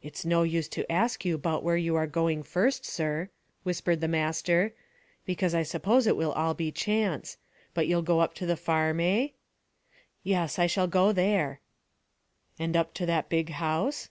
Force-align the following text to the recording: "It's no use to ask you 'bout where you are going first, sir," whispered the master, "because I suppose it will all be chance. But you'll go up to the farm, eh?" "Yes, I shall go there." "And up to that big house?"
"It's 0.00 0.24
no 0.24 0.44
use 0.44 0.68
to 0.68 0.92
ask 0.92 1.24
you 1.24 1.36
'bout 1.36 1.64
where 1.64 1.76
you 1.76 1.96
are 1.96 2.06
going 2.06 2.44
first, 2.44 2.84
sir," 2.84 3.28
whispered 3.64 4.00
the 4.00 4.06
master, 4.06 4.72
"because 5.26 5.52
I 5.52 5.64
suppose 5.64 6.06
it 6.06 6.16
will 6.16 6.30
all 6.30 6.54
be 6.54 6.70
chance. 6.70 7.38
But 7.74 7.88
you'll 7.88 8.02
go 8.02 8.20
up 8.20 8.34
to 8.34 8.46
the 8.46 8.56
farm, 8.56 9.00
eh?" 9.00 9.30
"Yes, 10.22 10.60
I 10.60 10.68
shall 10.68 10.86
go 10.86 11.10
there." 11.10 11.60
"And 12.56 12.76
up 12.76 12.94
to 12.94 13.06
that 13.06 13.28
big 13.28 13.48
house?" 13.48 14.10